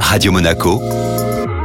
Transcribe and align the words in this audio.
Radio 0.00 0.32
Monaco, 0.32 0.80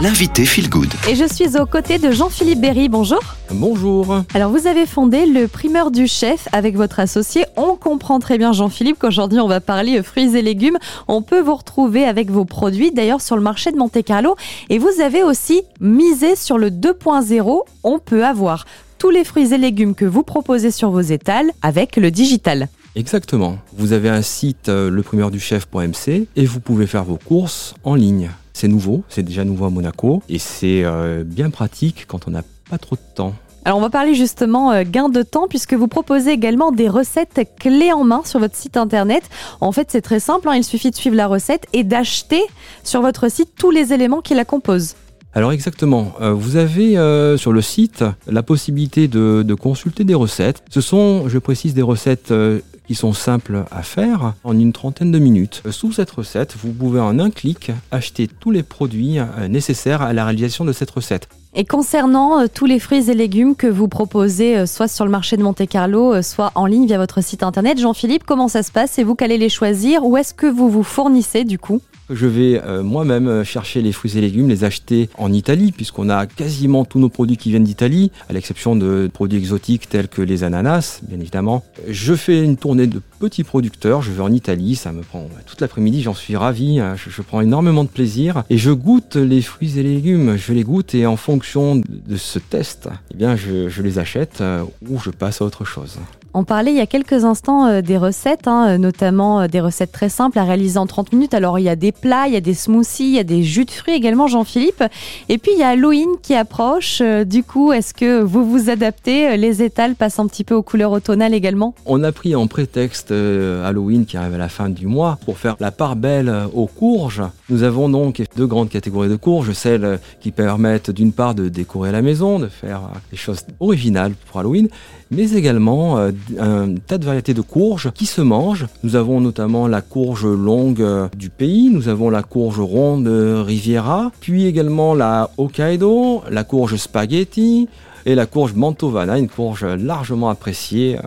l'invité 0.00 0.44
Feel 0.44 0.68
Good. 0.68 0.92
Et 1.08 1.14
je 1.14 1.24
suis 1.24 1.58
aux 1.58 1.66
côtés 1.66 1.98
de 1.98 2.10
Jean-Philippe 2.10 2.60
Berry. 2.60 2.88
Bonjour. 2.88 3.20
Bonjour. 3.50 4.22
Alors, 4.34 4.50
vous 4.50 4.66
avez 4.66 4.86
fondé 4.86 5.26
le 5.26 5.48
primeur 5.48 5.90
du 5.90 6.06
chef 6.06 6.48
avec 6.52 6.76
votre 6.76 7.00
associé. 7.00 7.44
On 7.56 7.76
comprend 7.76 8.18
très 8.18 8.38
bien, 8.38 8.52
Jean-Philippe, 8.52 8.98
qu'aujourd'hui 8.98 9.40
on 9.40 9.48
va 9.48 9.60
parler 9.60 10.02
fruits 10.02 10.36
et 10.36 10.42
légumes. 10.42 10.78
On 11.08 11.22
peut 11.22 11.40
vous 11.40 11.54
retrouver 11.54 12.04
avec 12.04 12.30
vos 12.30 12.44
produits, 12.44 12.92
d'ailleurs, 12.92 13.20
sur 13.20 13.36
le 13.36 13.42
marché 13.42 13.72
de 13.72 13.76
Monte-Carlo. 13.76 14.36
Et 14.68 14.78
vous 14.78 15.00
avez 15.02 15.22
aussi 15.22 15.62
misé 15.80 16.36
sur 16.36 16.58
le 16.58 16.70
2.0. 16.70 17.60
On 17.84 17.98
peut 17.98 18.24
avoir 18.24 18.64
tous 18.98 19.10
les 19.10 19.24
fruits 19.24 19.52
et 19.52 19.58
légumes 19.58 19.94
que 19.94 20.04
vous 20.04 20.22
proposez 20.22 20.70
sur 20.70 20.90
vos 20.90 21.00
étals 21.00 21.50
avec 21.62 21.96
le 21.96 22.10
digital. 22.10 22.68
Exactement. 22.96 23.58
Vous 23.76 23.92
avez 23.92 24.08
un 24.08 24.22
site 24.22 24.70
euh, 24.70 24.88
leprimeurduchef.mc 24.90 26.28
et 26.34 26.46
vous 26.46 26.60
pouvez 26.60 26.86
faire 26.86 27.04
vos 27.04 27.18
courses 27.18 27.74
en 27.84 27.94
ligne. 27.94 28.30
C'est 28.54 28.68
nouveau, 28.68 29.04
c'est 29.10 29.22
déjà 29.22 29.44
nouveau 29.44 29.66
à 29.66 29.70
Monaco 29.70 30.22
et 30.30 30.38
c'est 30.38 30.82
euh, 30.82 31.22
bien 31.22 31.50
pratique 31.50 32.06
quand 32.08 32.26
on 32.26 32.30
n'a 32.30 32.42
pas 32.70 32.78
trop 32.78 32.96
de 32.96 33.14
temps. 33.14 33.34
Alors 33.66 33.76
on 33.76 33.82
va 33.82 33.90
parler 33.90 34.14
justement 34.14 34.72
euh, 34.72 34.82
gain 34.86 35.10
de 35.10 35.22
temps 35.22 35.46
puisque 35.46 35.74
vous 35.74 35.88
proposez 35.88 36.30
également 36.30 36.72
des 36.72 36.88
recettes 36.88 37.38
clés 37.60 37.92
en 37.92 38.02
main 38.02 38.22
sur 38.24 38.40
votre 38.40 38.56
site 38.56 38.78
internet. 38.78 39.24
En 39.60 39.72
fait 39.72 39.88
c'est 39.90 40.00
très 40.00 40.20
simple, 40.20 40.48
hein, 40.48 40.54
il 40.54 40.64
suffit 40.64 40.90
de 40.90 40.96
suivre 40.96 41.16
la 41.16 41.26
recette 41.26 41.66
et 41.74 41.84
d'acheter 41.84 42.40
sur 42.82 43.02
votre 43.02 43.30
site 43.30 43.50
tous 43.58 43.70
les 43.70 43.92
éléments 43.92 44.22
qui 44.22 44.32
la 44.32 44.46
composent. 44.46 44.94
Alors 45.36 45.52
exactement, 45.52 46.14
euh, 46.22 46.32
vous 46.32 46.56
avez 46.56 46.96
euh, 46.96 47.36
sur 47.36 47.52
le 47.52 47.60
site 47.60 48.02
la 48.26 48.42
possibilité 48.42 49.06
de, 49.06 49.44
de, 49.46 49.54
consulter 49.54 50.02
des 50.02 50.14
recettes. 50.14 50.62
Ce 50.70 50.80
sont, 50.80 51.28
je 51.28 51.36
précise, 51.36 51.74
des 51.74 51.82
recettes 51.82 52.30
euh, 52.30 52.60
qui 52.86 52.94
sont 52.94 53.12
simples 53.12 53.64
à 53.70 53.82
faire 53.82 54.34
en 54.44 54.58
une 54.58 54.72
trentaine 54.72 55.12
de 55.12 55.18
minutes. 55.18 55.62
Sous 55.70 55.92
cette 55.92 56.10
recette, 56.10 56.56
vous 56.62 56.72
pouvez 56.72 57.00
en 57.00 57.18
un 57.18 57.30
clic 57.30 57.72
acheter 57.90 58.28
tous 58.28 58.50
les 58.50 58.62
produits 58.62 59.18
nécessaires 59.48 60.02
à 60.02 60.12
la 60.12 60.24
réalisation 60.24 60.64
de 60.64 60.72
cette 60.72 60.90
recette. 60.90 61.28
Et 61.58 61.64
concernant 61.64 62.38
euh, 62.38 62.46
tous 62.52 62.66
les 62.66 62.78
fruits 62.78 63.10
et 63.10 63.14
légumes 63.14 63.56
que 63.56 63.66
vous 63.66 63.88
proposez, 63.88 64.58
euh, 64.58 64.66
soit 64.66 64.88
sur 64.88 65.06
le 65.06 65.10
marché 65.10 65.38
de 65.38 65.42
Monte-Carlo, 65.42 66.12
euh, 66.12 66.20
soit 66.20 66.52
en 66.54 66.66
ligne 66.66 66.86
via 66.86 66.98
votre 66.98 67.22
site 67.22 67.42
internet, 67.42 67.80
Jean-Philippe, 67.80 68.24
comment 68.26 68.48
ça 68.48 68.62
se 68.62 68.70
passe 68.70 68.90
C'est 68.92 69.04
vous 69.04 69.14
qui 69.14 69.24
allez 69.24 69.38
les 69.38 69.48
choisir 69.48 70.04
ou 70.04 70.18
est-ce 70.18 70.34
que 70.34 70.46
vous 70.46 70.68
vous 70.68 70.82
fournissez 70.82 71.44
du 71.44 71.58
coup? 71.58 71.80
Je 72.08 72.28
vais 72.28 72.62
moi-même 72.84 73.42
chercher 73.42 73.82
les 73.82 73.90
fruits 73.90 74.16
et 74.16 74.20
légumes, 74.20 74.48
les 74.48 74.62
acheter 74.62 75.10
en 75.18 75.32
Italie, 75.32 75.72
puisqu'on 75.72 76.08
a 76.08 76.26
quasiment 76.26 76.84
tous 76.84 77.00
nos 77.00 77.08
produits 77.08 77.36
qui 77.36 77.50
viennent 77.50 77.64
d'Italie, 77.64 78.12
à 78.28 78.32
l'exception 78.32 78.76
de 78.76 79.10
produits 79.12 79.38
exotiques 79.38 79.88
tels 79.88 80.06
que 80.06 80.22
les 80.22 80.44
ananas, 80.44 81.00
bien 81.02 81.18
évidemment. 81.18 81.64
Je 81.88 82.14
fais 82.14 82.44
une 82.44 82.56
tournée 82.56 82.86
de 82.86 83.02
petits 83.18 83.42
producteurs, 83.42 84.02
je 84.02 84.12
vais 84.12 84.22
en 84.22 84.32
Italie, 84.32 84.76
ça 84.76 84.92
me 84.92 85.02
prend 85.02 85.28
toute 85.46 85.60
l'après-midi, 85.60 86.02
j'en 86.02 86.14
suis 86.14 86.36
ravi, 86.36 86.78
hein. 86.78 86.94
je, 86.96 87.22
prends 87.22 87.40
énormément 87.40 87.82
de 87.82 87.88
plaisir, 87.88 88.44
et 88.50 88.58
je 88.58 88.70
goûte 88.70 89.16
les 89.16 89.42
fruits 89.42 89.76
et 89.76 89.82
légumes, 89.82 90.36
je 90.36 90.52
les 90.52 90.62
goûte, 90.62 90.94
et 90.94 91.06
en 91.06 91.16
fonction 91.16 91.45
de 91.54 92.16
ce 92.16 92.38
test, 92.38 92.88
eh 93.10 93.16
bien 93.16 93.36
je, 93.36 93.82
les 93.82 93.98
achète 93.98 94.40
euh, 94.40 94.64
ou 94.88 94.98
je 94.98 95.10
passe 95.10 95.40
à 95.40 95.44
autre 95.44 95.64
chose. 95.64 95.98
On 96.38 96.44
parlait 96.44 96.70
il 96.70 96.76
y 96.76 96.82
a 96.82 96.86
quelques 96.86 97.24
instants 97.24 97.66
euh, 97.66 97.80
des 97.80 97.96
recettes, 97.96 98.46
hein, 98.46 98.66
euh, 98.68 98.76
notamment 98.76 99.40
euh, 99.40 99.46
des 99.46 99.58
recettes 99.58 99.90
très 99.90 100.10
simples 100.10 100.38
à 100.38 100.44
réaliser 100.44 100.78
en 100.78 100.86
30 100.86 101.14
minutes. 101.14 101.32
Alors 101.32 101.58
il 101.58 101.62
y 101.62 101.70
a 101.70 101.76
des 101.76 101.92
plats, 101.92 102.26
il 102.26 102.34
y 102.34 102.36
a 102.36 102.42
des 102.42 102.52
smoothies, 102.52 103.04
il 103.04 103.14
y 103.14 103.18
a 103.18 103.24
des 103.24 103.42
jus 103.42 103.64
de 103.64 103.70
fruits 103.70 103.94
également, 103.94 104.26
Jean-Philippe. 104.26 104.84
Et 105.30 105.38
puis 105.38 105.52
il 105.54 105.58
y 105.58 105.62
a 105.62 105.68
Halloween 105.68 106.10
qui 106.20 106.34
approche. 106.34 107.00
Du 107.24 107.42
coup, 107.42 107.72
est-ce 107.72 107.94
que 107.94 108.20
vous 108.20 108.44
vous 108.44 108.68
adaptez 108.68 109.34
Les 109.38 109.62
étals 109.62 109.94
passent 109.94 110.18
un 110.18 110.26
petit 110.26 110.44
peu 110.44 110.54
aux 110.54 110.62
couleurs 110.62 110.92
automnales 110.92 111.32
également? 111.32 111.74
On 111.86 112.04
a 112.04 112.12
pris 112.12 112.36
en 112.36 112.46
prétexte 112.48 113.12
Halloween 113.12 114.04
qui 114.04 114.18
arrive 114.18 114.34
à 114.34 114.38
la 114.38 114.50
fin 114.50 114.68
du 114.68 114.86
mois 114.86 115.18
pour 115.24 115.38
faire 115.38 115.56
la 115.58 115.70
part 115.70 115.96
belle 115.96 116.30
aux 116.52 116.66
courges. 116.66 117.22
Nous 117.48 117.62
avons 117.62 117.88
donc 117.88 118.22
deux 118.36 118.46
grandes 118.46 118.68
catégories 118.68 119.08
de 119.08 119.16
courges, 119.16 119.52
celles 119.52 119.98
qui 120.20 120.32
permettent 120.32 120.90
d'une 120.90 121.12
part 121.12 121.34
de 121.34 121.48
décorer 121.48 121.92
la 121.92 122.02
maison, 122.02 122.38
de 122.38 122.48
faire 122.48 122.82
des 123.10 123.16
choses 123.16 123.40
originales 123.58 124.12
pour 124.26 124.40
Halloween, 124.40 124.68
mais 125.10 125.30
également 125.30 126.10
un 126.38 126.74
tas 126.74 126.98
de 126.98 127.04
variétés 127.04 127.34
de 127.34 127.40
courges 127.40 127.90
qui 127.92 128.06
se 128.06 128.20
mangent. 128.20 128.66
Nous 128.82 128.96
avons 128.96 129.20
notamment 129.20 129.68
la 129.68 129.80
courge 129.80 130.26
longue 130.26 130.84
du 131.16 131.30
pays, 131.30 131.70
nous 131.70 131.88
avons 131.88 132.10
la 132.10 132.22
courge 132.22 132.60
ronde 132.60 133.08
Riviera, 133.08 134.10
puis 134.20 134.46
également 134.46 134.94
la 134.94 135.30
Hokkaido, 135.38 136.22
la 136.30 136.44
courge 136.44 136.76
spaghetti 136.76 137.68
et 138.04 138.14
la 138.14 138.26
courge 138.26 138.54
Mantovana, 138.54 139.18
une 139.18 139.28
courge 139.28 139.64
largement 139.64 140.28
appréciée 140.28 140.98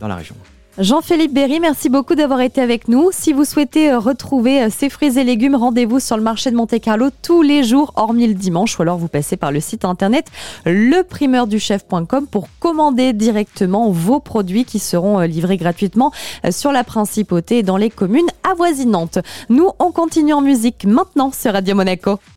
dans 0.00 0.08
la 0.08 0.16
région. 0.16 0.34
Jean-Philippe 0.78 1.34
Berry, 1.34 1.58
merci 1.58 1.88
beaucoup 1.88 2.14
d'avoir 2.14 2.40
été 2.40 2.60
avec 2.60 2.86
nous. 2.86 3.08
Si 3.10 3.32
vous 3.32 3.44
souhaitez 3.44 3.92
retrouver 3.92 4.70
ces 4.70 4.88
fruits 4.88 5.18
et 5.18 5.24
légumes, 5.24 5.56
rendez-vous 5.56 5.98
sur 5.98 6.16
le 6.16 6.22
marché 6.22 6.52
de 6.52 6.56
Monte-Carlo 6.56 7.08
tous 7.20 7.42
les 7.42 7.64
jours, 7.64 7.92
hormis 7.96 8.28
le 8.28 8.34
dimanche, 8.34 8.78
ou 8.78 8.82
alors 8.82 8.96
vous 8.96 9.08
passez 9.08 9.36
par 9.36 9.50
le 9.50 9.58
site 9.58 9.84
internet 9.84 10.26
leprimeurduchef.com 10.66 12.28
pour 12.28 12.46
commander 12.60 13.12
directement 13.12 13.90
vos 13.90 14.20
produits 14.20 14.64
qui 14.64 14.78
seront 14.78 15.18
livrés 15.22 15.56
gratuitement 15.56 16.12
sur 16.50 16.70
la 16.70 16.84
principauté 16.84 17.58
et 17.58 17.62
dans 17.64 17.76
les 17.76 17.90
communes 17.90 18.28
avoisinantes. 18.48 19.18
Nous, 19.48 19.70
on 19.80 19.90
continue 19.90 20.32
en 20.32 20.42
musique 20.42 20.84
maintenant 20.84 21.32
sur 21.32 21.54
Radio 21.54 21.74
Monaco. 21.74 22.20